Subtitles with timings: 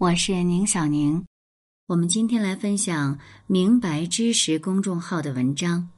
[0.00, 1.26] 我是宁小宁，
[1.88, 5.90] 我们今天来分享“明白知识”公众号的文章。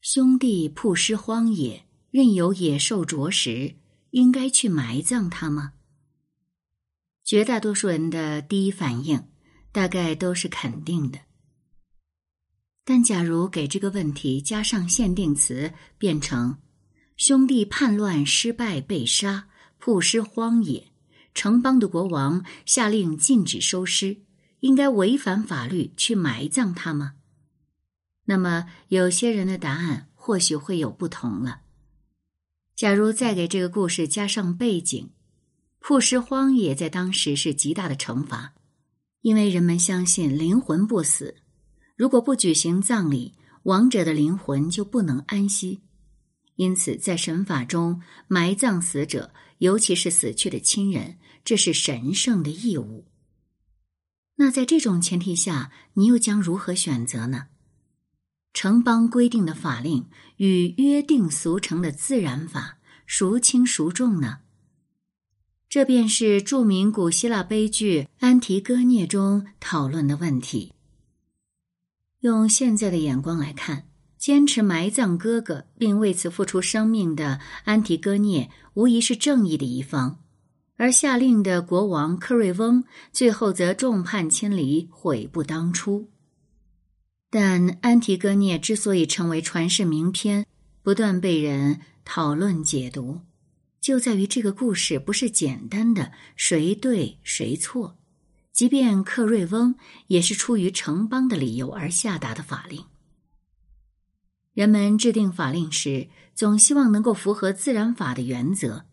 [0.00, 3.74] 兄弟曝尸荒野，任由野兽啄食，
[4.10, 5.72] 应该去埋葬他吗？
[7.24, 9.26] 绝大多数人的第一反应
[9.72, 11.18] 大概都是肯定的。
[12.84, 16.60] 但假如给这个问题加上限定词，变成
[17.18, 19.48] “兄弟叛乱失败被杀，
[19.80, 20.86] 曝尸荒野”。
[21.38, 24.22] 城邦的国王下令禁止收尸，
[24.58, 27.14] 应该违反法律去埋葬他吗？
[28.24, 31.60] 那么，有些人的答案或许会有不同了。
[32.74, 35.10] 假如再给这个故事加上背景，
[35.78, 38.54] 曝尸荒野在当时是极大的惩罚，
[39.20, 41.36] 因为人们相信灵魂不死，
[41.94, 45.82] 如果不举行葬礼，亡者的灵魂就不能安息，
[46.56, 51.16] 因此在神法中埋葬死者，尤其是死去的亲人。
[51.48, 53.06] 这是神圣的义务。
[54.34, 57.46] 那在这种前提下，你又将如何选择呢？
[58.52, 64.40] 城邦规定的法令与约定俗成的自然法，孰轻孰重呢？
[65.70, 70.74] 这便是著名古希腊悲剧《安提戈涅》中讨论的问题。
[72.20, 73.88] 用现在的眼光来看，
[74.18, 80.22] 坚持埋葬哥哥并为此付出生命的安提戈涅，无疑是正义的一方。
[80.78, 86.08] 而下令的国王克瑞翁最后则众叛亲离，悔不当初。
[87.28, 90.46] 但安提戈涅之所以成为传世名篇，
[90.82, 93.20] 不断被人讨论解读，
[93.80, 97.98] 就在于这个故事不是简单的谁对谁错。
[98.52, 99.74] 即便克瑞翁
[100.06, 102.84] 也是出于城邦的理由而下达的法令。
[104.54, 108.84] 人们制定法令时，总希望能够符合自然法的原则。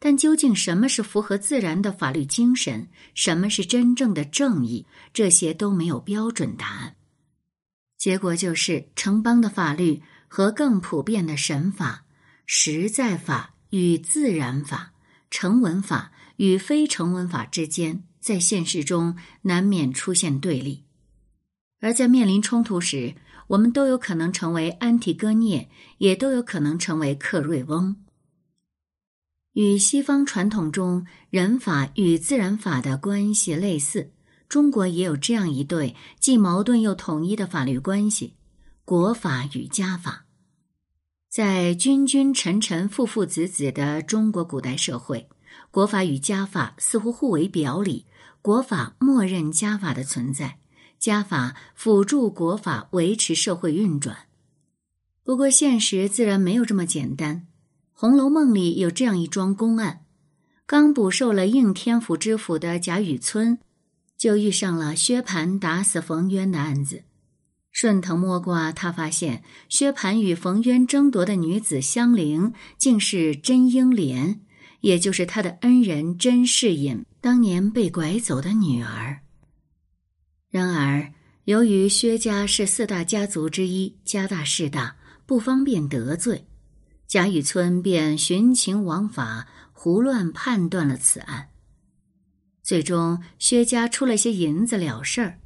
[0.00, 2.88] 但究竟什么是符合自然的法律精神？
[3.14, 4.86] 什么是真正的正义？
[5.12, 6.94] 这些都没有标准答案。
[7.96, 12.04] 结果就是城邦的法律和更普遍的神法、
[12.46, 14.92] 实在法与自然法、
[15.30, 20.84] 成文法与非成文法之间，在现实中难免出现对立。
[21.80, 23.16] 而在面临冲突时，
[23.48, 25.68] 我们都有可能成为安提戈涅，
[25.98, 27.96] 也都有可能成为克瑞翁。
[29.58, 34.12] 与西方传统中人法与自然法的关系类似，
[34.48, 38.34] 中国也有这样一对既矛盾又统一的法律关系：
[38.84, 40.26] 国法与家法。
[41.28, 45.28] 在君君臣臣父父子子的中国古代社会，
[45.72, 48.06] 国法与家法似乎互为表里，
[48.40, 50.60] 国法默认家法的存在，
[51.00, 54.16] 家法辅助国法维持社会运转。
[55.24, 57.36] 不过，现实自然没有这么简单。
[58.00, 60.04] 《红楼梦》里有这样一桩公案：
[60.66, 63.58] 刚捕受了应天府知府的贾雨村，
[64.16, 67.02] 就遇上了薛蟠打死冯渊的案子。
[67.72, 74.42] 顺藤摸瓜，他发现薛蟠与冯渊争夺的女子香菱，竟是甄英莲，
[74.82, 79.22] 也就是他的恩人甄士隐当年被拐走的女儿。
[80.48, 81.12] 然而，
[81.46, 84.94] 由于薛家是四大家族之一，家大势大，
[85.26, 86.44] 不方便得罪。
[87.08, 91.48] 贾雨村便徇情枉法，胡乱判断了此案。
[92.62, 95.38] 最终，薛家出了些银子了事儿，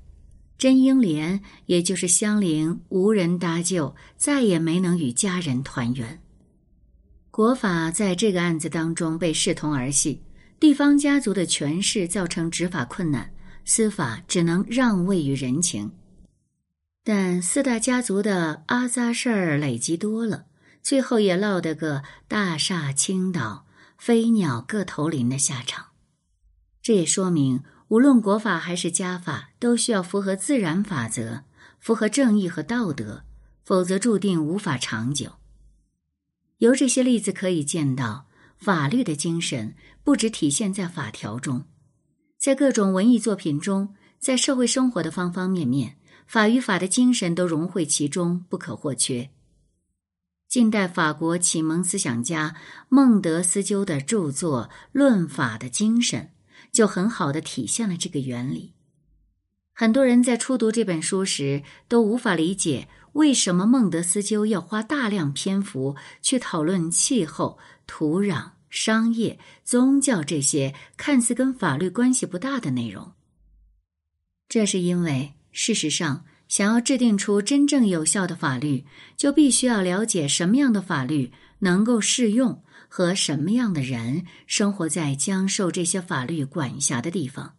[0.59, 6.21] 甄英莲也就是香菱无人搭救，再也没能与家人团圆。
[7.31, 10.21] 国法在这个案子当中被视同儿戏，
[10.59, 13.33] 地方家族的权势造成执法困难，
[13.65, 15.93] 司法只能让位于人情。
[17.05, 20.47] 但四大家族的阿扎事儿累积多了。
[20.83, 23.67] 最后也落得个大厦倾倒、
[23.97, 25.87] 飞鸟各投林的下场。
[26.83, 31.45] 这也说明，无论国法还是家法，都需要符合自然法则，
[31.79, 33.23] 符合正义和道德，
[33.65, 35.35] 否则注定无法长久。
[36.59, 38.27] 由这些例子可以见到，
[38.57, 41.65] 法律的精神不只体现在法条中，
[42.39, 45.97] 在各种文艺作品中，在社会生活的方方面面，
[46.27, 49.31] 法与法的精神都融汇其中，不可或缺。
[50.53, 52.55] 近代法国启蒙思想家
[52.91, 56.31] 孟德斯鸠的著作《论法的精神》
[56.71, 58.75] 就很好的体现了这个原理。
[59.73, 73.13] 很多人在初读这本书时都无法理解，为什么孟德斯鸠要花大量篇幅去讨论气候、土壤、商业、宗教这些看似跟法律关系不大的内容。
[74.51, 76.27] 这是因为，事实上。
[76.53, 78.85] 想要制定出真正有效的法律，
[79.17, 87.55] 就必须要了解什么样的法律能够适用和什么样的人生活在将受这些法律管辖的地方。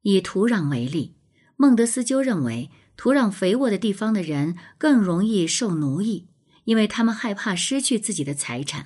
[0.00, 1.14] 以土壤为例，
[1.56, 6.30] 孟德斯鸠认为，土壤肥沃的地方的人更容易受奴役，
[6.64, 8.84] 因为他们害怕失去自己的财产；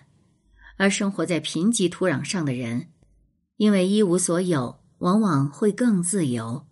[0.77, 2.89] 而生活在贫瘠土壤上的人，
[3.59, 6.67] 因为一无所有，往往会更自由。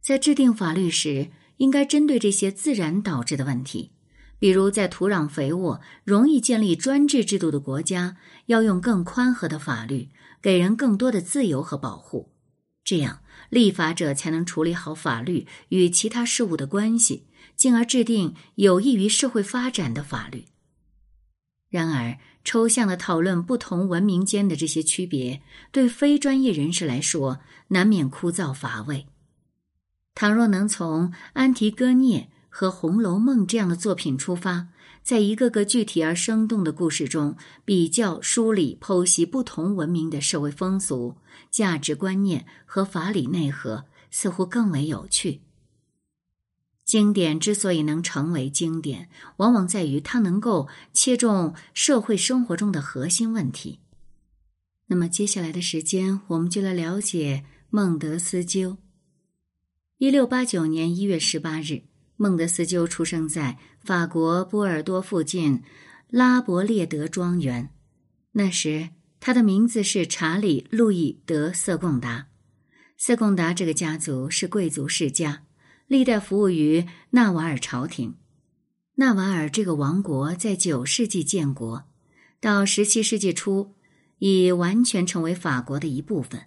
[0.00, 3.90] 在制定法律时，应该针对这些自然导致的问题，
[4.38, 8.16] 比如在土壤肥沃、容易建立专制制度的国家，
[8.46, 10.08] 要用更宽和的法律，
[10.40, 12.32] 给人更多的自由和保护，
[12.82, 13.20] 这样。
[13.50, 17.26] 立法者才能处理好法律与其他事物的关系，
[17.56, 20.46] 进而制定有益于社会发展的法律。
[21.68, 25.42] 然而，抽象的讨论不同文明间的这些区别，
[25.72, 29.06] 对非专业人士来说难免枯燥乏味。
[30.14, 34.68] 倘若能从《安提戈涅》和《红楼梦》这样的作品出发，
[35.02, 41.16] 在一个个具体而生动的故事中，比较梳理、剖析不同文明的社会风俗、
[41.50, 45.40] 价值观念和法理内核，似乎更为有趣。
[46.84, 53.78] 经典之所以能成为经典，往往在于它能够切中社会生活中的核心问题。
[54.88, 58.76] 那么，接下来的时间，我们就来了解孟德斯鸠。
[60.00, 61.82] 一六八九年一月十八日。
[62.16, 65.62] 孟德斯鸠出生在法国波尔多附近
[66.08, 67.68] 拉伯列德庄园。
[68.32, 68.88] 那时，
[69.20, 72.28] 他的名字是查理·路易·德·瑟贡达。
[72.96, 75.42] 瑟贡达这个家族是贵族世家，
[75.86, 78.14] 历代服务于纳瓦尔朝廷。
[78.94, 81.84] 纳瓦尔这个王国在九世纪建国，
[82.40, 83.74] 到十七世纪初
[84.18, 86.40] 已完全成为法国的一部分。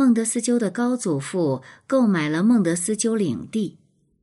[0.00, 3.76] 孟德斯鸠的高祖父购买了孟德斯鸠领地。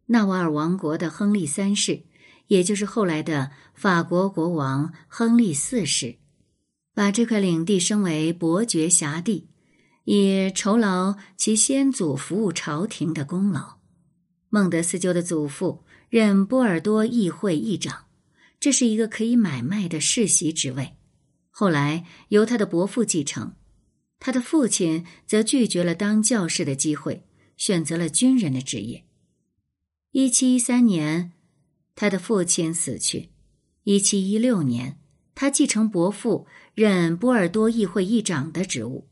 [0.08, 2.02] 纳瓦尔王国的亨利三世，
[2.48, 6.16] 也就是后来的法国国王亨利四世，
[6.96, 9.50] 把这块领地升为伯爵辖地，
[10.06, 13.78] 以酬劳其先祖服务朝廷的功劳。
[14.50, 18.06] 孟德斯鸠的祖父任波尔多议会议长，
[18.60, 20.96] 这是一个可以买卖的世袭职位。
[21.52, 23.54] 后来由他的伯父继承，
[24.20, 27.26] 他的父亲则拒绝了当教士的机会，
[27.56, 29.06] 选择了军人的职业。
[30.12, 31.34] 一七一三年，
[31.96, 33.30] 他的父亲死去。
[33.84, 35.00] 一七一六年，
[35.36, 39.08] 他继承伯父任波尔多议会议长的职务，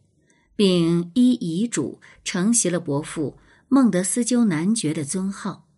[0.55, 3.37] 并依遗嘱承袭了伯父
[3.69, 5.69] 孟德斯鸠男爵的尊号，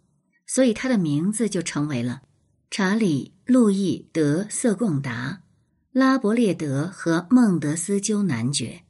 [0.47, 2.23] 所以他的名字就成为了
[2.71, 5.43] 查理·路易·德·瑟贡达、
[5.91, 8.83] 拉伯列德和孟德斯鸠男爵。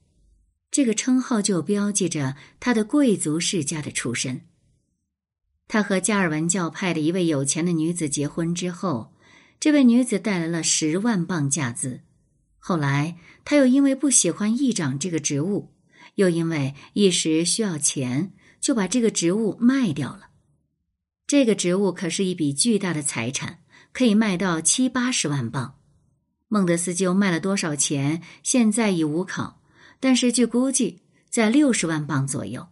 [0.70, 4.42] 这个称号就标记着他的贵族世家的出身。
[5.68, 9.14] 他和加尔文教派的一位有钱的女子结婚之后，
[9.60, 12.02] 这位女子带来了十万镑价资。
[12.60, 15.74] 后来，他又因为不喜欢议长这个职务，
[16.16, 20.30] 又因为一时需要钱，就把这个职务卖掉了。
[21.26, 23.60] 这个职务可是一笔巨大的财产，
[23.92, 25.76] 可以卖到七八十万镑。
[26.48, 29.57] 孟德斯鸠卖了多少钱，现在已无考，
[30.00, 32.68] 但是据估计，在六十万镑左右。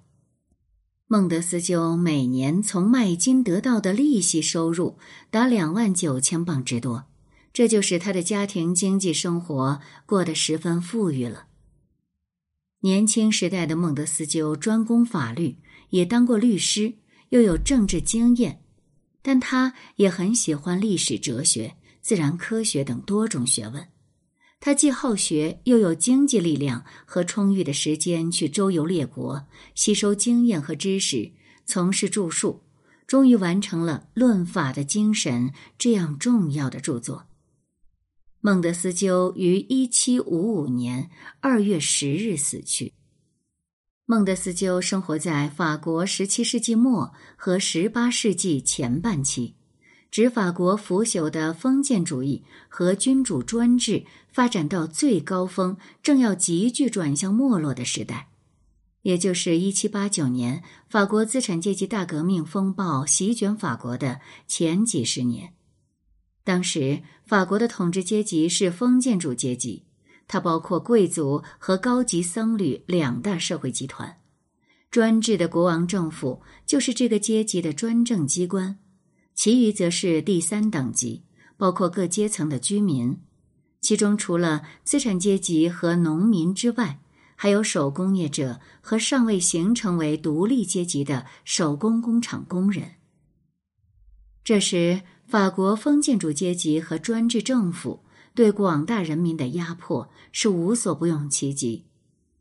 [1.07, 4.97] 孟德斯鸠每年从卖金得到的利息收入
[5.29, 7.05] 达两万九千镑之多，
[7.53, 11.45] 这就使他的家庭经济生活过得十分富裕了。
[12.79, 15.57] 年轻时代的孟德斯鸠专攻法律，
[15.89, 16.95] 也当过律师，
[17.29, 18.61] 又有政治经验，
[19.21, 23.87] 但他也很喜欢历史、哲学、自然科学等多种学问。
[24.65, 29.45] 他既好学，又有经济力量和充裕的时间去周游列国，
[29.75, 31.31] 吸收经验和知识，
[31.67, 32.63] 从事著述，
[33.05, 37.27] 终于完成了《论法的精神》这样重要的著作。
[38.41, 42.93] 孟德斯鸠于一七五五年二月十日死去。
[44.07, 49.57] 孟德斯鸠生活在法国十七世纪末和十八世纪前半期。
[50.11, 54.05] 指法国腐朽的封建主义和君主专制
[54.35, 58.27] 发展到最高峰，正要急剧转向没落的时代，
[59.03, 65.53] 也就是一七八九年法国资产阶级大革命风暴席卷法国的前几十年。
[66.43, 69.85] 当时，法国的统治阶级是封建主阶级，
[70.27, 74.17] 它包括贵族和高级僧侣两大社会集团，
[74.91, 78.77] 专制的国王政府就是这个阶级的专政机关。
[79.33, 81.23] 其余则是第三等级，
[81.55, 83.17] 包括各阶层的居民，
[83.85, 86.97] 其中除了资产阶级和农民之外，
[87.35, 92.93] 还有手工业者和尚未形成为独立阶级的手工工厂工人。
[94.43, 101.85] 这时，法国封建主阶级和专制政府对广大人民的压迫是无所不用其极，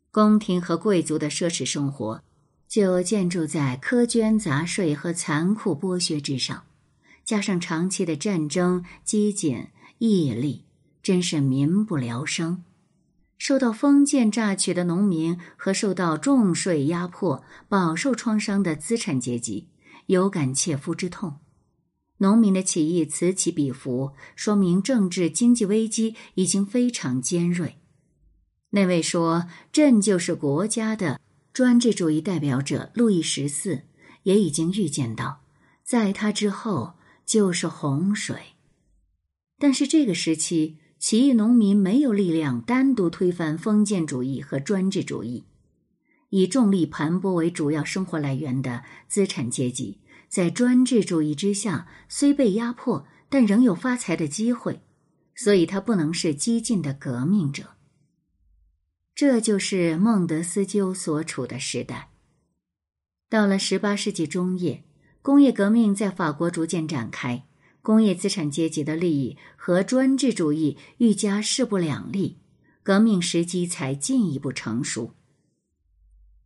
[0.09, 2.23] 宫廷和贵族的奢侈生活
[2.67, 6.63] 就建筑在苛捐杂税和残酷剥削之上，
[7.23, 9.67] 加上长期的战争、饥馑、
[9.99, 10.64] 毅力，
[11.05, 12.63] 真是民不聊生。
[13.37, 19.67] 受到封建榨取的农民和受到重税压迫、饱受创伤的资产阶级，
[20.07, 21.37] 有感切肤之痛。
[22.17, 27.77] 农民的起义此起彼伏，说明政治经济危机已经非常尖锐。
[28.71, 31.21] 那位说“朕就是国家”的
[31.53, 33.83] 专制主义代表者路易十四，
[34.23, 35.43] 也已经预见到，
[35.83, 36.95] 在他之后
[37.27, 38.37] 就是洪水。
[39.59, 45.43] 但是这个时期，起义农民没有力量单独推翻封建主义和专制主义，
[46.29, 49.99] 以重力盘剥为主要生活来源的资产阶级。
[50.27, 54.81] 在专制主义之下，虽被压迫，但仍有发财的机会，
[55.35, 57.75] 所以他不能是激进的革命者。
[59.13, 62.09] 这就是孟德斯鸠所处的时代。
[63.29, 64.83] 到了十八世纪中叶，
[65.21, 67.45] 工业革命在法国逐渐展开，
[67.85, 72.39] 工业资产阶级的利益和专制主义愈加势不两立，
[72.83, 75.13] 革命时机才进一步成熟。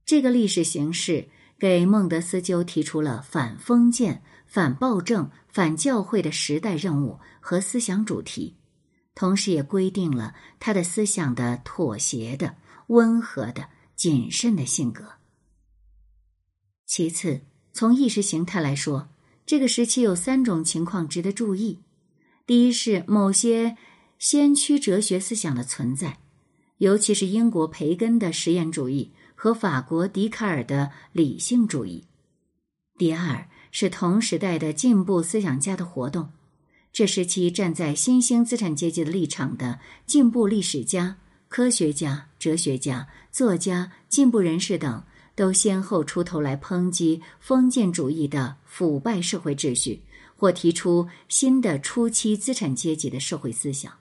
[0.06, 1.30] 这个历史形势。
[1.60, 8.56] 给孟德斯鸠提出了反封建、反暴政、反教会的时代任务和思想主题，
[9.14, 12.56] 同时也规定了他的思想的妥协的、
[12.88, 15.04] 温和的、谨慎的性格。
[16.86, 17.42] 其次，
[17.74, 19.10] 从意识形态来说，
[19.50, 21.80] 这个时期有三种情况值得注意：
[22.46, 23.76] 第一是某些
[24.20, 26.20] 先驱哲学思想的存在，
[26.78, 29.12] 尤其是英国培根的实验主义。
[29.34, 32.04] 和法国笛卡尔的理性主义。
[33.00, 36.30] 第二是同时代的进步思想家的活动。
[36.94, 45.04] 这时期站在新兴资产阶级的立场的进步历史家、科学家、哲学家、作家、进步人士等，
[45.40, 50.02] 都先后出头来抨击封建主义的腐败社会秩序，
[50.36, 53.94] 或提出新的初期资产阶级的社会思想。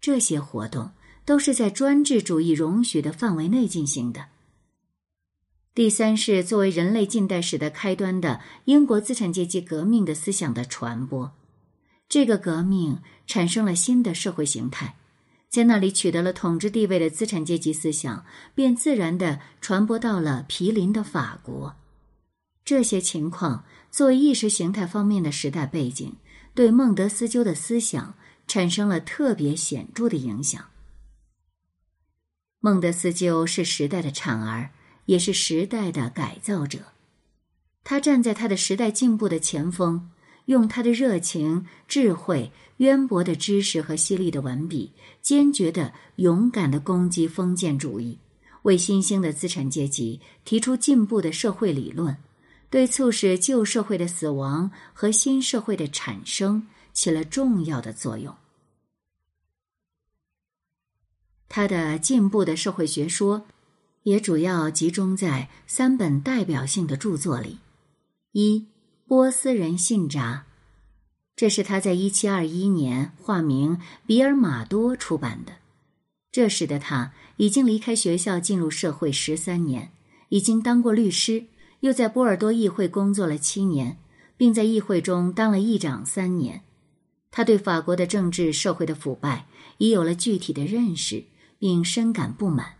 [0.00, 0.92] 这些活动。
[1.28, 4.28] 都是在专制主义容许的范围内进行的。
[5.74, 11.30] 第三是作为人类近代史的开端的英国资产阶级革命的思想的传播，
[12.08, 14.96] 这个革命产生了新的社会形态，
[15.48, 21.74] 在那里取得了统治地位的资产阶级思想便自然的传播到了毗邻的法国。
[22.64, 26.16] 这些情况作为意识形态方面的时代背景，
[26.54, 28.14] 对孟德斯鸠的思想
[28.46, 30.62] 产生了特别显著的影响。
[32.60, 34.70] 孟德斯鸠是时代的产儿，
[35.06, 36.80] 也是时代的改造者。
[37.84, 40.10] 他站在他的时代进步的前锋，
[40.48, 48.18] 用他的热情、智慧、渊博的知识和犀利的文笔，坚决的、勇敢的攻击封建主义，
[48.62, 52.16] 为新兴的资产阶级提出进步的社会理论，
[52.70, 58.34] 对促使旧社会的死亡和新社会的产生起了重要的作用。
[61.46, 63.46] 他的进步的社会学说，
[64.04, 67.58] 也主要集中在三本代表性的著作里。
[68.32, 68.66] 一，
[69.08, 70.42] 波斯人信札，
[71.34, 75.54] 这是他在一七二一年化名比尔马多出版的。
[76.30, 79.90] 这时的他已经离开学校，进入社会十三年，
[80.28, 81.46] 已经当过律师，
[81.80, 83.96] 又在波尔多议会工作了七年，
[84.36, 86.60] 并在议会中当了议长三年。
[87.30, 89.46] 他对法国的政治社会的腐败
[89.78, 91.24] 已有了具体的认识。
[91.60, 92.74] 并深感不满，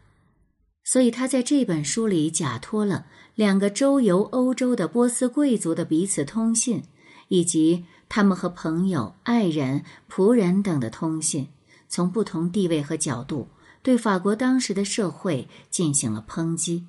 [0.90, 3.04] 所以他在这本书里假托了
[3.34, 6.82] 两个周游欧洲的波斯贵族的彼此通信，
[7.28, 11.48] 以及他们和朋友、爱人、仆人等的通信，
[11.90, 13.48] 从不同地位和角度
[13.82, 16.86] 对法国当时的社会进行了抨击。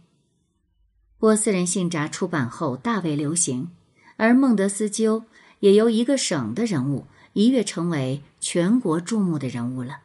[1.18, 3.72] 波斯人信札出版后大为流行，
[4.16, 5.26] 而孟德斯鸠
[5.60, 10.04] 也由一个省的人物一跃成为全国注目的人物了。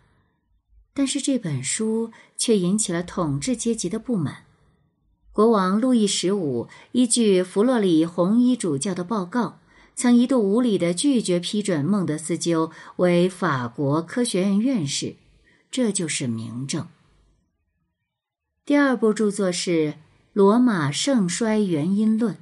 [0.94, 4.44] 但是这本书却引起了统治阶级的不满。
[5.32, 9.58] 国王路易十五依据弗洛里红衣主教的报告，
[9.96, 15.16] 曾一度无理的拒绝批准孟德斯鸠为法国科学院院士，
[15.72, 16.86] 这就是明证。
[18.64, 19.70] 第二部著作是
[20.32, 22.34] 《罗马盛衰原因论》。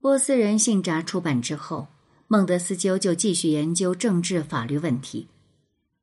[0.00, 1.88] 波斯人信札出版之后，
[2.28, 5.26] 孟德斯鸠就继续研究政治法律问题。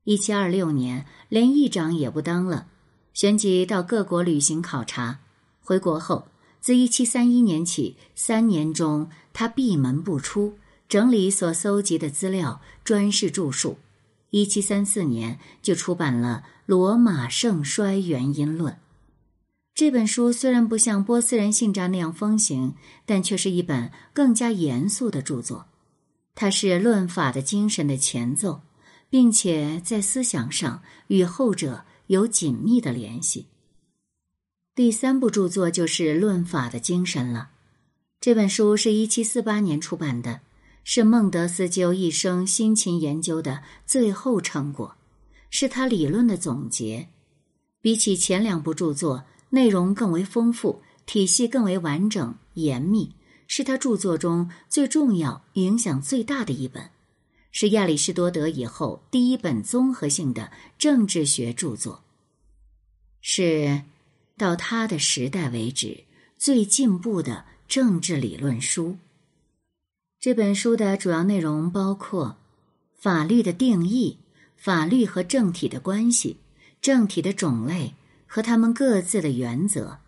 [0.04, 2.68] 一七二六年，连议长也不当了，
[3.14, 5.20] 旋即到各国旅行考察。
[5.60, 6.28] 回国后，
[6.60, 10.56] 自一七三一年起，三年中他闭门不出，
[10.90, 13.78] 整理所搜集的资料，专事著述。
[14.32, 18.74] 一七三四年就出版了《罗马盛衰原因论》。
[19.76, 22.74] 这本书虽然不像波斯人信札那样风行，
[23.06, 25.68] 但却是一本更加严肃的著作。
[26.34, 28.62] 它是论法的精神的前奏，
[29.12, 33.46] 并且在思想上与后者有紧密的联系。
[34.74, 37.50] 第三部著作就是《论法的精神》了。
[38.22, 40.40] 这本书是一七四八年出版的，
[40.86, 44.96] 是孟德斯鸠一生辛勤研究的最后成果，
[45.50, 47.10] 是他理论的总结。
[47.82, 53.12] 比起前两部著作，内容更为丰富，体系更为完整严密。
[53.48, 56.90] 是他著作中最重要、影响最大的一本，
[57.52, 62.04] 是亚里士多德以后第一本综合性的政治学著作，
[63.20, 63.84] 是
[64.38, 66.06] 到他的时代为止
[66.38, 68.98] 最进步的政治理论书。
[70.20, 72.38] 这本书的主要内容包括
[72.96, 74.18] 法律的定义、
[74.56, 76.38] 法律和政体的关系、
[76.80, 77.96] 政体的种类
[78.28, 80.00] 和他们各自的原则。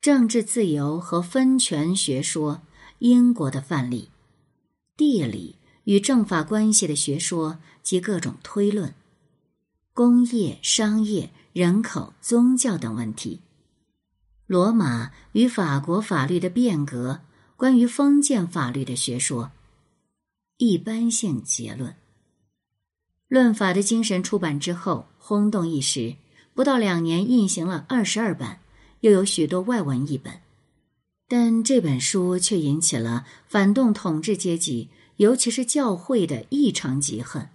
[0.00, 2.62] 政治自由和分权学说，
[2.98, 4.10] 英国的范例；
[4.96, 5.56] 地理
[5.88, 8.90] 与政法关系的学说及各种推论；
[9.94, 13.40] 工业、商业、人口、宗教等问题；
[14.46, 17.22] 罗马与法国法律的变革，
[17.56, 19.50] 关于封建法律的学说；
[20.58, 21.96] 一般性结论。
[23.26, 26.16] 论法的精神出版之后，轰动一时，
[26.52, 28.60] 不到两年印行了二十二版。
[29.00, 30.40] 又有许多外文译本，
[31.28, 37.48] 但这本书却引起了反动统治阶级，尤其是教会的异常嫉恨。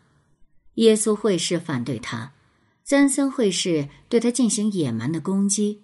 [0.76, 2.32] 耶稣会士反对他，
[2.86, 5.82] 詹森会士对他进行野蛮的攻击，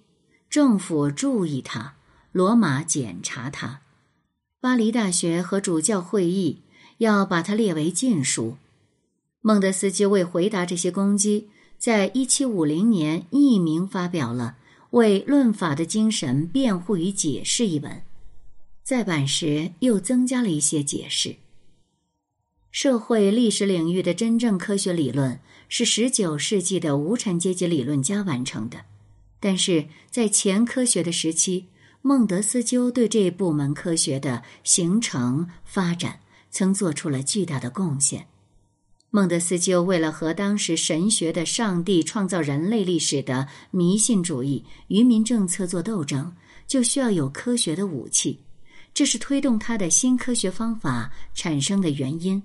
[0.49, 1.95] 政府注意他，
[2.31, 3.81] 罗马检查他，
[4.61, 6.61] 巴黎大学和主教会议
[6.99, 8.57] 要把他列为禁书。
[9.41, 14.57] 孟德斯鸠为回答这些攻击，在一七五零年匿名发表了。
[14.91, 18.01] 为论法的精神辩护与解释一文，
[18.83, 21.35] 再版时又增加了一些解释。
[22.71, 28.85] 社会历史领域的真正科学理论是十九世纪的无产阶级理论家完成的，
[29.39, 31.65] 但是在前科学的时期，
[32.03, 36.19] 孟德斯鸠对这一部门科学的形成发展
[36.51, 38.27] 曾做出了巨大的贡献。
[39.09, 46.31] 孟德斯鸠为了和当时神学的上帝创造人类历史的迷信主义愚民政策做斗争，
[46.67, 48.39] 就需要有科学的武器，
[48.93, 52.41] 这是推动他的新科学方法产生的原因。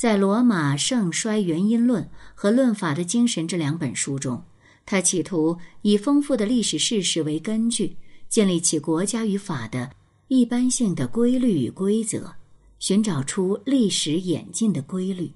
[0.00, 2.02] 在《罗马盛衰原因论》
[2.34, 4.42] 和《论法的精神》这两本书中，
[4.86, 9.90] 他企图以丰富的历史事实为根据，建立起国家与法的
[10.28, 12.32] 一般性的规律与规则，
[12.78, 15.30] 寻找出历史演进的规律。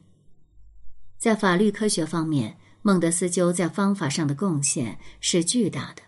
[1.18, 6.00] 在法律科学方面，孟德斯鸠在方法上的贡献是巨大的。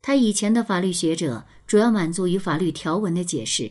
[0.00, 3.70] 他以前的法律学者主要满足于法律条文的解释，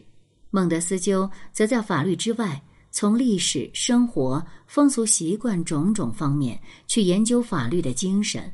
[0.52, 8.52] 孟德斯鸠则在法律之外，从历史、生活、风俗习惯种种方面去研究法律的精神，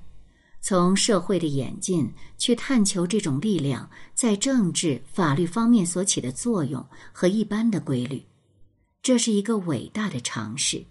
[0.61, 8.23] 从社会的演进去探求这种力量在政治、法律方面所起的作用和一般的规律。
[9.01, 10.83] 这是一个伟大的尝试。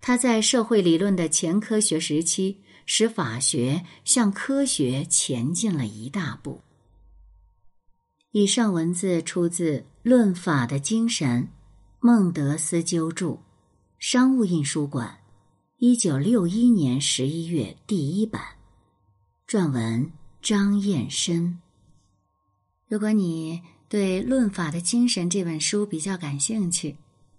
[0.00, 6.60] 他在社会理论的前科学时期，使法学向科学前进了一大步。
[8.32, 11.42] 以上文字出自《论法的精神》，
[12.06, 13.38] 孟德斯鸠著，
[13.98, 15.20] 商务印书馆，
[15.78, 18.42] 一九六一年十一月第一版，
[19.48, 20.12] 撰文
[20.42, 21.58] 张燕深。
[22.86, 26.94] 如果你对《论法的精神》这本书比较感兴趣。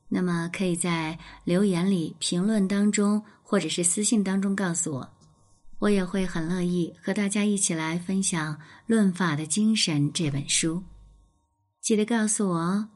[0.09, 5.13] 那么，可以在留言里、评论当中，或者是私信当中告诉我，
[5.77, 8.55] 我也会很乐意和大家一起来分享
[8.87, 10.81] 《论法的精神》这本书。
[11.81, 12.89] 记得告诉我哦。